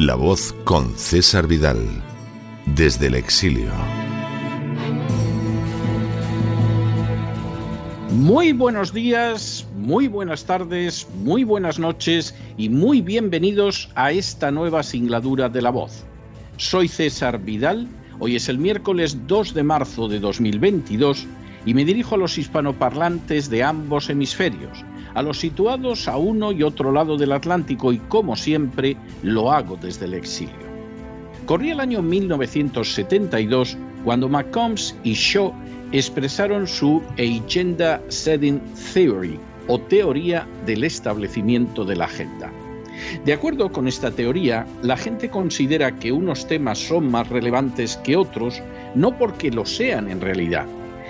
[0.00, 1.76] La voz con César Vidal,
[2.64, 3.70] desde el exilio.
[8.10, 14.82] Muy buenos días, muy buenas tardes, muy buenas noches y muy bienvenidos a esta nueva
[14.82, 16.06] singladura de La voz.
[16.56, 17.86] Soy César Vidal,
[18.20, 21.26] hoy es el miércoles 2 de marzo de 2022
[21.66, 24.82] y me dirijo a los hispanoparlantes de ambos hemisferios
[25.14, 29.76] a los situados a uno y otro lado del Atlántico y como siempre lo hago
[29.76, 30.70] desde el exilio.
[31.46, 35.52] Corría el año 1972 cuando McCombs y Shaw
[35.92, 38.60] expresaron su Agenda Setting
[38.94, 42.52] Theory o teoría del establecimiento de la agenda.
[43.24, 48.16] De acuerdo con esta teoría, la gente considera que unos temas son más relevantes que
[48.16, 48.62] otros
[48.94, 50.66] no porque lo sean en realidad,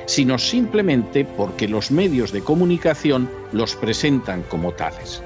[0.06, 5.23] sino simplemente porque los medios de comunicación los presentan como tales.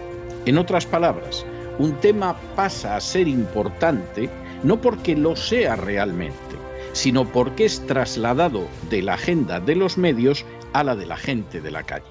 [0.47, 1.47] En otras palabras,
[1.79, 4.29] un tema pasa a ser importante
[4.63, 6.57] no porque lo sea realmente,
[6.93, 11.61] sino porque es trasladado de la agenda de los medios a la de la gente
[11.61, 12.05] de la calle.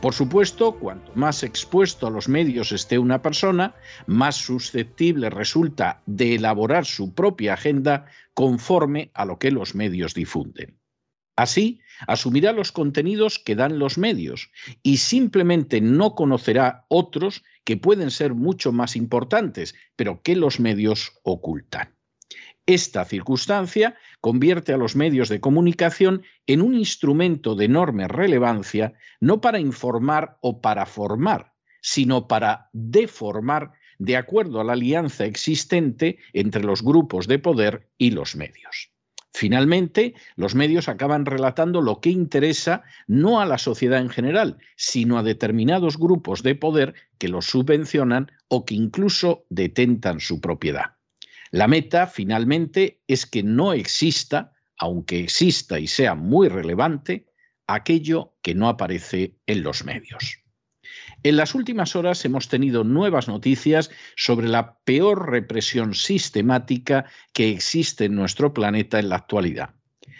[0.00, 3.74] Por supuesto, cuanto más expuesto a los medios esté una persona,
[4.06, 10.76] más susceptible resulta de elaborar su propia agenda conforme a lo que los medios difunden.
[11.36, 14.50] Así, asumirá los contenidos que dan los medios
[14.82, 21.18] y simplemente no conocerá otros que pueden ser mucho más importantes, pero que los medios
[21.24, 21.94] ocultan.
[22.66, 29.40] Esta circunstancia convierte a los medios de comunicación en un instrumento de enorme relevancia, no
[29.40, 31.52] para informar o para formar,
[31.82, 38.12] sino para deformar de acuerdo a la alianza existente entre los grupos de poder y
[38.12, 38.93] los medios.
[39.36, 45.18] Finalmente, los medios acaban relatando lo que interesa no a la sociedad en general, sino
[45.18, 50.94] a determinados grupos de poder que los subvencionan o que incluso detentan su propiedad.
[51.50, 57.26] La meta, finalmente, es que no exista, aunque exista y sea muy relevante,
[57.66, 60.43] aquello que no aparece en los medios.
[61.24, 68.04] En las últimas horas hemos tenido nuevas noticias sobre la peor represión sistemática que existe
[68.04, 69.70] en nuestro planeta en la actualidad.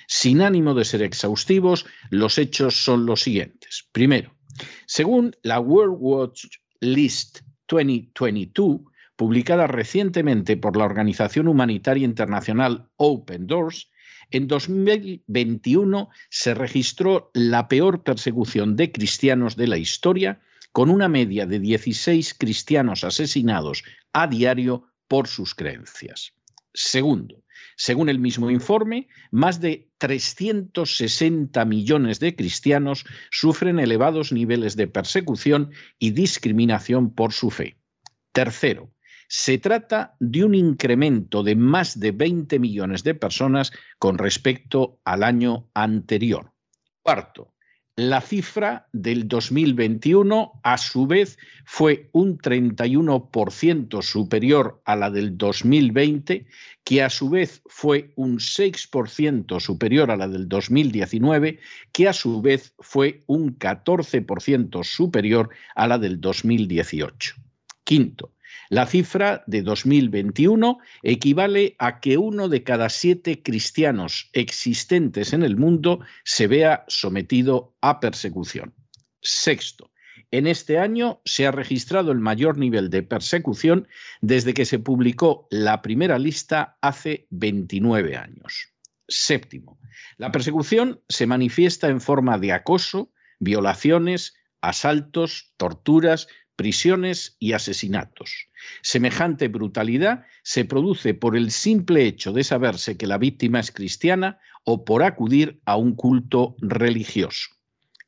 [0.08, 3.86] Sin ánimo de ser exhaustivos, los hechos son los siguientes.
[3.92, 4.34] Primero,
[4.86, 6.46] según la World Watch
[6.80, 8.80] List 2022,
[9.14, 13.90] publicada recientemente por la organización humanitaria internacional Open Doors,
[14.30, 20.40] en 2021 se registró la peor persecución de cristianos de la historia
[20.74, 26.32] con una media de 16 cristianos asesinados a diario por sus creencias.
[26.72, 27.44] Segundo,
[27.76, 35.70] según el mismo informe, más de 360 millones de cristianos sufren elevados niveles de persecución
[36.00, 37.78] y discriminación por su fe.
[38.32, 38.92] Tercero,
[39.28, 43.70] se trata de un incremento de más de 20 millones de personas
[44.00, 46.52] con respecto al año anterior.
[47.00, 47.53] Cuarto,
[47.96, 56.46] la cifra del 2021, a su vez, fue un 31% superior a la del 2020,
[56.82, 61.60] que a su vez fue un 6% superior a la del 2019,
[61.92, 67.36] que a su vez fue un 14% superior a la del 2018.
[67.84, 68.33] Quinto,
[68.70, 75.56] la cifra de 2021 equivale a que uno de cada siete cristianos existentes en el
[75.56, 78.74] mundo se vea sometido a persecución.
[79.20, 79.90] Sexto,
[80.30, 83.86] en este año se ha registrado el mayor nivel de persecución
[84.20, 88.72] desde que se publicó la primera lista hace 29 años.
[89.06, 89.78] Séptimo,
[90.16, 98.48] la persecución se manifiesta en forma de acoso, violaciones, asaltos, torturas, prisiones y asesinatos.
[98.82, 104.38] Semejante brutalidad se produce por el simple hecho de saberse que la víctima es cristiana
[104.64, 107.48] o por acudir a un culto religioso.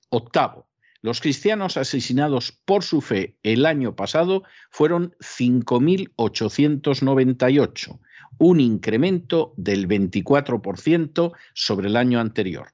[0.08, 0.68] Octavo,
[1.02, 8.00] los cristianos asesinados por su fe el año pasado fueron 5.898,
[8.38, 12.68] un incremento del 24% sobre el año anterior.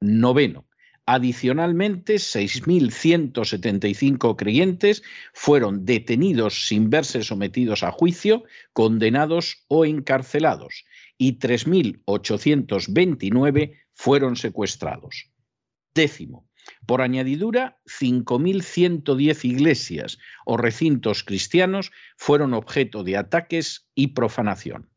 [0.00, 0.66] Noveno,
[1.12, 5.02] Adicionalmente, 6.175 creyentes
[5.32, 10.84] fueron detenidos sin verse sometidos a juicio, condenados o encarcelados,
[11.18, 15.32] y 3.829 fueron secuestrados.
[15.96, 16.48] Décimo,
[16.86, 24.88] por añadidura, 5.110 iglesias o recintos cristianos fueron objeto de ataques y profanación.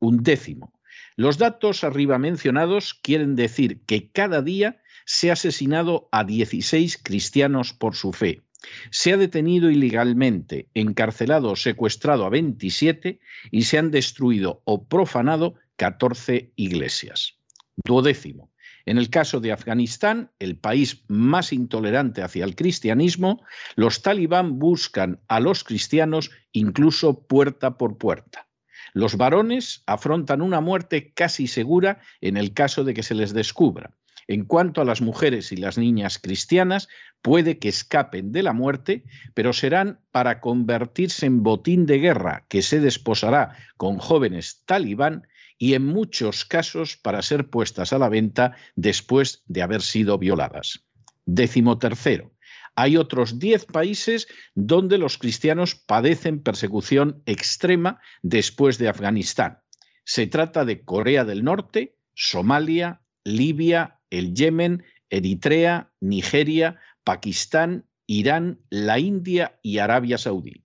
[0.00, 0.73] Un décimo.
[1.16, 7.72] Los datos arriba mencionados quieren decir que cada día se ha asesinado a 16 cristianos
[7.72, 8.42] por su fe.
[8.90, 13.20] Se ha detenido ilegalmente, encarcelado o secuestrado a 27
[13.50, 17.38] y se han destruido o profanado 14 iglesias.
[17.84, 18.50] Duodécimo.
[18.86, 23.42] En el caso de Afganistán, el país más intolerante hacia el cristianismo,
[23.76, 28.46] los talibán buscan a los cristianos incluso puerta por puerta.
[28.94, 33.90] Los varones afrontan una muerte casi segura en el caso de que se les descubra.
[34.28, 36.88] En cuanto a las mujeres y las niñas cristianas,
[37.20, 39.04] puede que escapen de la muerte,
[39.34, 45.26] pero serán para convertirse en botín de guerra que se desposará con jóvenes talibán
[45.58, 50.84] y en muchos casos para ser puestas a la venta después de haber sido violadas.
[51.26, 52.33] Décimo tercero.
[52.76, 59.60] Hay otros diez países donde los cristianos padecen persecución extrema después de Afganistán.
[60.04, 68.98] Se trata de Corea del Norte, Somalia, Libia, el Yemen, Eritrea, Nigeria, Pakistán, Irán, la
[68.98, 70.64] India y Arabia Saudí.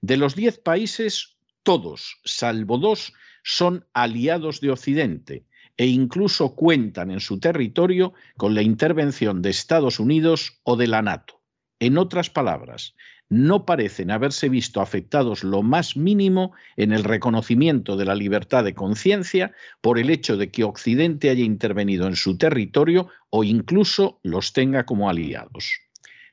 [0.00, 3.12] De los diez países, todos, salvo dos,
[3.42, 5.44] son aliados de Occidente
[5.76, 11.02] e incluso cuentan en su territorio con la intervención de Estados Unidos o de la
[11.02, 11.37] NATO.
[11.80, 12.94] En otras palabras,
[13.28, 18.74] no parecen haberse visto afectados lo más mínimo en el reconocimiento de la libertad de
[18.74, 24.52] conciencia por el hecho de que Occidente haya intervenido en su territorio o incluso los
[24.54, 25.80] tenga como aliados.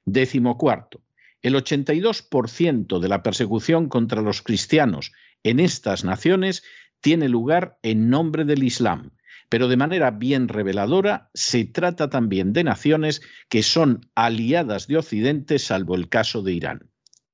[0.06, 1.01] Décimo cuarto.
[1.42, 5.12] El 82% de la persecución contra los cristianos
[5.44, 6.63] en estas naciones
[7.01, 9.12] tiene lugar en nombre del Islam,
[9.56, 15.60] pero de manera bien reveladora se trata también de naciones que son aliadas de Occidente,
[15.60, 16.92] salvo el caso de Irán.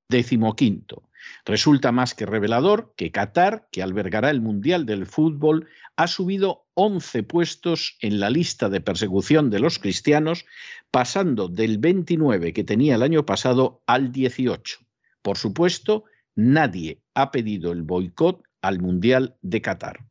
[0.08, 1.10] Décimo quinto.
[1.46, 7.24] Resulta más que revelador que Qatar, que albergará el Mundial del Fútbol, ha subido 11
[7.24, 10.46] puestos en la lista de persecución de los cristianos,
[10.92, 14.78] pasando del 29 que tenía el año pasado al 18.
[15.24, 16.04] Por supuesto,
[16.36, 20.11] nadie ha pedido el boicot al Mundial de Qatar.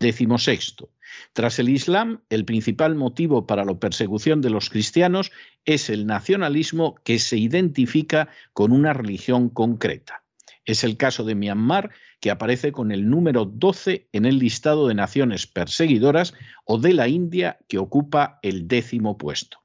[0.00, 0.88] Décimo sexto.
[1.34, 5.30] Tras el Islam, el principal motivo para la persecución de los cristianos
[5.66, 10.24] es el nacionalismo que se identifica con una religión concreta.
[10.64, 14.94] Es el caso de Myanmar, que aparece con el número 12 en el listado de
[14.94, 16.32] naciones perseguidoras,
[16.64, 19.59] o de la India, que ocupa el décimo puesto.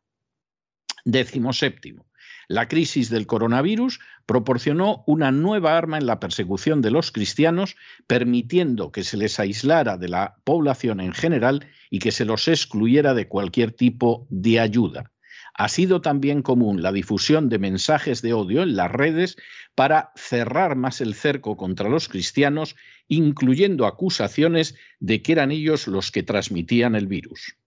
[1.06, 2.08] Décimo séptimo.
[2.48, 7.76] La crisis del coronavirus proporcionó una nueva arma en la persecución de los cristianos,
[8.08, 13.14] permitiendo que se les aislara de la población en general y que se los excluyera
[13.14, 15.12] de cualquier tipo de ayuda.
[15.54, 19.38] Ha sido también común la difusión de mensajes de odio en las redes
[19.74, 22.76] para cerrar más el cerco contra los cristianos,
[23.08, 27.58] incluyendo acusaciones de que eran ellos los que transmitían el virus.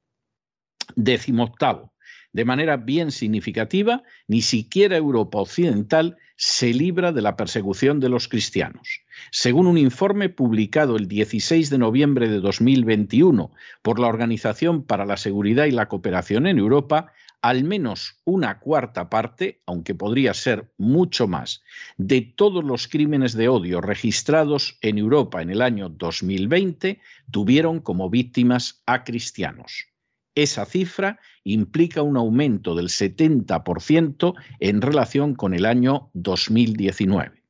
[0.96, 1.94] Décimo octavo
[2.32, 8.28] de manera bien significativa, ni siquiera Europa Occidental se libra de la persecución de los
[8.28, 9.02] cristianos.
[9.32, 13.50] Según un informe publicado el 16 de noviembre de 2021
[13.82, 19.10] por la Organización para la Seguridad y la Cooperación en Europa, al menos una cuarta
[19.10, 21.62] parte, aunque podría ser mucho más,
[21.96, 28.10] de todos los crímenes de odio registrados en Europa en el año 2020 tuvieron como
[28.10, 29.87] víctimas a cristianos.
[30.38, 37.42] Esa cifra implica un aumento del 70% en relación con el año 2019.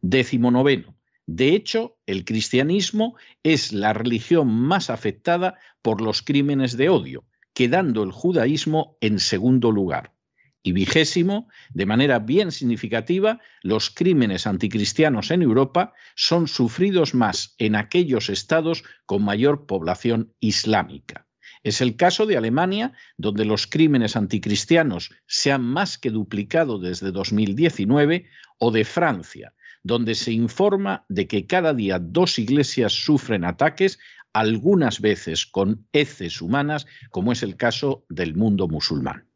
[0.00, 0.96] Décimo noveno.
[1.26, 8.02] De hecho, el cristianismo es la religión más afectada por los crímenes de odio, quedando
[8.02, 10.14] el judaísmo en segundo lugar.
[10.62, 17.76] Y vigésimo, de manera bien significativa, los crímenes anticristianos en Europa son sufridos más en
[17.76, 21.26] aquellos estados con mayor población islámica.
[21.64, 27.10] Es el caso de Alemania, donde los crímenes anticristianos se han más que duplicado desde
[27.10, 28.26] 2019,
[28.58, 33.98] o de Francia, donde se informa de que cada día dos iglesias sufren ataques,
[34.34, 39.26] algunas veces con heces humanas, como es el caso del mundo musulmán.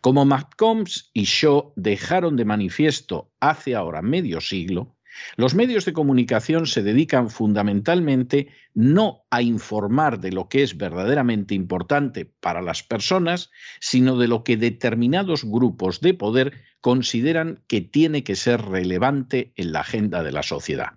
[0.00, 4.96] Como McCombs y Shaw dejaron de manifiesto hace ahora medio siglo,
[5.36, 11.54] Los medios de comunicación se dedican fundamentalmente no a informar de lo que es verdaderamente
[11.54, 18.24] importante para las personas, sino de lo que determinados grupos de poder consideran que tiene
[18.24, 20.92] que ser relevante en la agenda de la sociedad.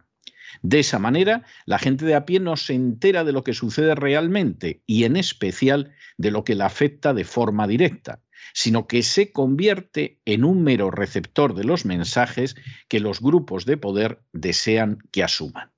[0.62, 3.95] De esa manera, la gente de a pie no se entera de lo que sucede
[3.95, 8.21] realmente y en especial de lo que la afecta de forma directa,
[8.53, 12.56] sino que se convierte en un mero receptor de los mensajes
[12.88, 15.72] que los grupos de poder desean que asuman.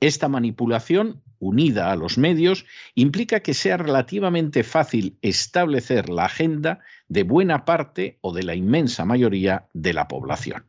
[0.00, 7.22] Esta manipulación, unida a los medios, implica que sea relativamente fácil establecer la agenda de
[7.22, 10.66] buena parte o de la inmensa mayoría de la población.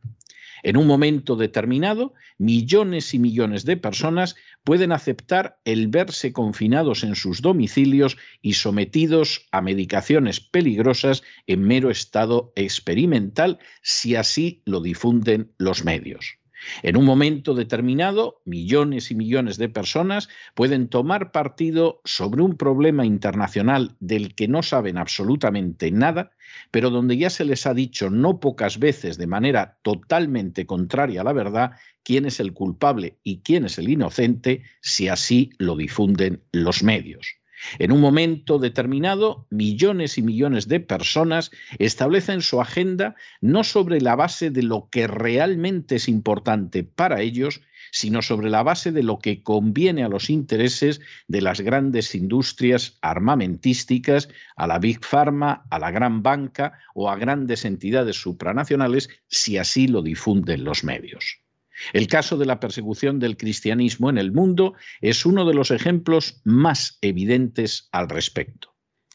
[0.62, 7.14] En un momento determinado, millones y millones de personas pueden aceptar el verse confinados en
[7.14, 15.52] sus domicilios y sometidos a medicaciones peligrosas en mero estado experimental si así lo difunden
[15.58, 16.37] los medios.
[16.82, 23.06] En un momento determinado, millones y millones de personas pueden tomar partido sobre un problema
[23.06, 26.32] internacional del que no saben absolutamente nada,
[26.70, 31.24] pero donde ya se les ha dicho no pocas veces de manera totalmente contraria a
[31.24, 31.72] la verdad
[32.02, 37.37] quién es el culpable y quién es el inocente si así lo difunden los medios.
[37.78, 44.16] En un momento determinado, millones y millones de personas establecen su agenda no sobre la
[44.16, 47.60] base de lo que realmente es importante para ellos,
[47.90, 52.98] sino sobre la base de lo que conviene a los intereses de las grandes industrias
[53.02, 59.58] armamentísticas, a la Big Pharma, a la gran banca o a grandes entidades supranacionales, si
[59.58, 61.47] así lo difunden los medios.
[61.92, 66.40] El caso de la persecución del cristianismo en el mundo es uno de los ejemplos
[66.44, 68.74] más evidentes al respecto.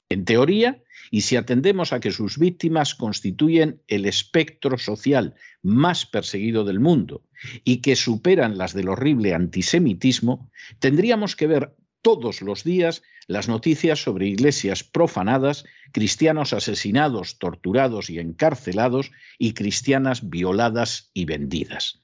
[0.10, 6.64] En teoría, y si atendemos a que sus víctimas constituyen el espectro social más perseguido
[6.64, 7.24] del mundo
[7.64, 14.04] y que superan las del horrible antisemitismo, tendríamos que ver todos los días las noticias
[14.04, 22.03] sobre iglesias profanadas, cristianos asesinados, torturados y encarcelados y cristianas violadas y vendidas.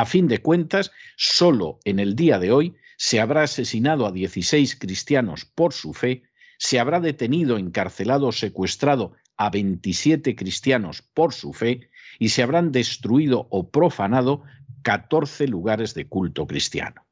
[0.00, 4.76] A fin de cuentas, solo en el día de hoy se habrá asesinado a 16
[4.76, 6.22] cristianos por su fe,
[6.56, 12.72] se habrá detenido, encarcelado o secuestrado a 27 cristianos por su fe y se habrán
[12.72, 14.42] destruido o profanado
[14.84, 17.06] 14 lugares de culto cristiano.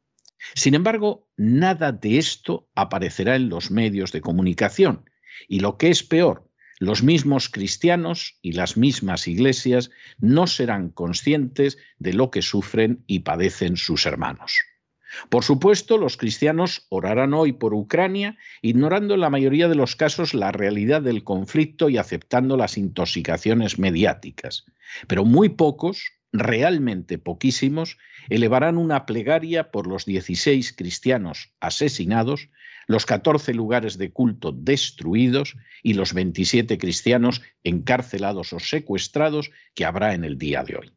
[0.54, 5.04] Sin embargo, nada de esto aparecerá en los medios de comunicación
[5.46, 6.47] y lo que es peor,
[6.78, 13.20] los mismos cristianos y las mismas iglesias no serán conscientes de lo que sufren y
[13.20, 14.58] padecen sus hermanos.
[15.30, 20.34] Por supuesto, los cristianos orarán hoy por Ucrania, ignorando en la mayoría de los casos
[20.34, 24.66] la realidad del conflicto y aceptando las intoxicaciones mediáticas.
[25.06, 27.96] Pero muy pocos, realmente poquísimos,
[28.28, 32.50] elevarán una plegaria por los 16 cristianos asesinados
[32.88, 40.14] los 14 lugares de culto destruidos y los 27 cristianos encarcelados o secuestrados que habrá
[40.14, 40.92] en el día de hoy.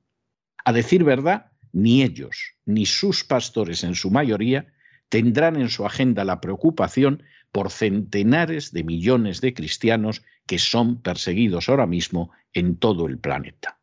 [0.64, 4.74] A decir verdad, ni ellos ni sus pastores en su mayoría
[5.10, 11.68] tendrán en su agenda la preocupación por centenares de millones de cristianos que son perseguidos
[11.68, 13.80] ahora mismo en todo el planeta.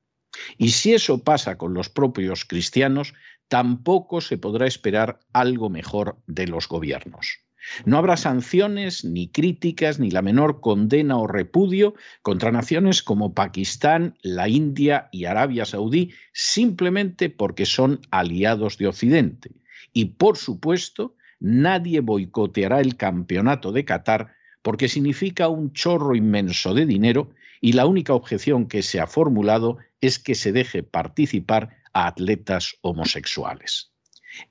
[0.56, 3.12] Y si eso pasa con los propios cristianos,
[3.48, 7.47] tampoco se podrá esperar algo mejor de los gobiernos.
[7.84, 14.16] No habrá sanciones, ni críticas, ni la menor condena o repudio contra naciones como Pakistán,
[14.22, 19.50] la India y Arabia Saudí, simplemente porque son aliados de Occidente.
[19.92, 26.86] Y, por supuesto, nadie boicoteará el campeonato de Qatar porque significa un chorro inmenso de
[26.86, 32.06] dinero y la única objeción que se ha formulado es que se deje participar a
[32.06, 33.92] atletas homosexuales.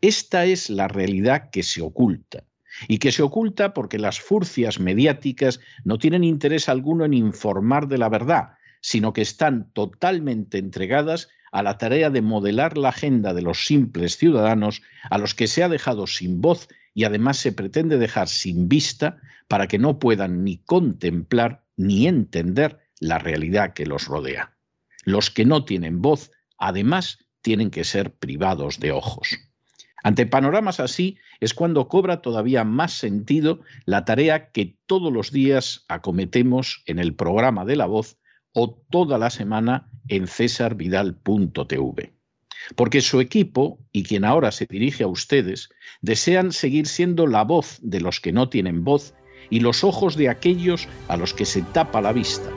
[0.02, 2.44] Esta es la realidad que se oculta
[2.88, 7.98] y que se oculta porque las furcias mediáticas no tienen interés alguno en informar de
[7.98, 13.42] la verdad, sino que están totalmente entregadas a la tarea de modelar la agenda de
[13.42, 17.98] los simples ciudadanos a los que se ha dejado sin voz y además se pretende
[17.98, 19.18] dejar sin vista
[19.48, 24.58] para que no puedan ni contemplar ni entender la realidad que los rodea.
[25.04, 29.38] Los que no tienen voz, además, tienen que ser privados de ojos.
[30.04, 35.86] Ante panoramas así es cuando cobra todavía más sentido la tarea que todos los días
[35.88, 38.18] acometemos en el programa de la voz
[38.54, 42.14] o toda la semana en cesarvidal.tv.
[42.76, 45.70] Porque su equipo y quien ahora se dirige a ustedes
[46.02, 49.14] desean seguir siendo la voz de los que no tienen voz
[49.50, 52.50] y los ojos de aquellos a los que se tapa la vista.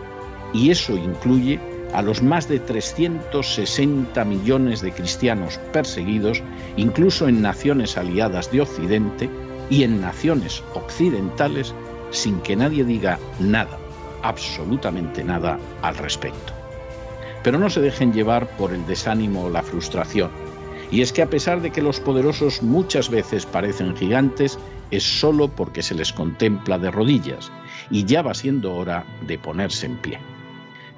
[0.53, 1.61] Y eso incluye
[1.93, 6.43] a los más de 360 millones de cristianos perseguidos,
[6.77, 9.29] incluso en naciones aliadas de Occidente
[9.69, 11.75] y en naciones occidentales,
[12.11, 13.79] sin que nadie diga nada,
[14.23, 16.53] absolutamente nada al respecto.
[17.43, 20.31] Pero no se dejen llevar por el desánimo o la frustración.
[20.91, 24.59] Y es que a pesar de que los poderosos muchas veces parecen gigantes,
[24.91, 27.53] es solo porque se les contempla de rodillas,
[27.91, 30.19] y ya va siendo hora de ponerse en pie.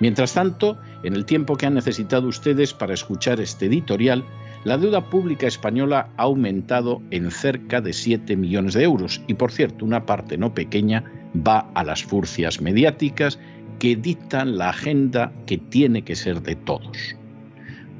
[0.02, 4.25] Mientras tanto, en el tiempo que han necesitado ustedes para escuchar este editorial,
[4.64, 9.52] la deuda pública española ha aumentado en cerca de 7 millones de euros y, por
[9.52, 11.04] cierto, una parte no pequeña
[11.37, 13.38] va a las furcias mediáticas
[13.78, 17.14] que dictan la agenda que tiene que ser de todos.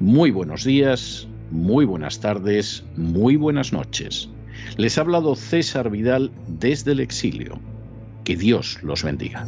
[0.01, 4.29] Muy buenos días, muy buenas tardes, muy buenas noches.
[4.75, 7.61] Les ha hablado César Vidal desde el exilio.
[8.25, 9.47] Que Dios los bendiga.